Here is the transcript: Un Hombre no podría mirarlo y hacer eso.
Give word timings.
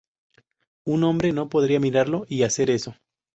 Un 0.83 1.03
Hombre 1.03 1.31
no 1.31 1.47
podría 1.47 1.79
mirarlo 1.79 2.25
y 2.27 2.41
hacer 2.41 2.71
eso. 2.71 2.95